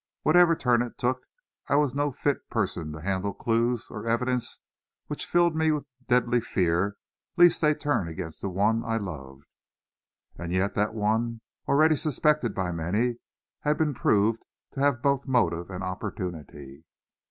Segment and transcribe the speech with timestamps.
[0.23, 1.27] Whatever turn it took,
[1.67, 4.59] I was no fit person to handle clues or evidence
[5.05, 6.95] which filled me with deadly fear
[7.37, 9.45] lest they turn against the one I loved.
[10.39, 13.17] And yet that one, already suspected by many,
[13.59, 16.83] had been proved to have both motive and opportunity.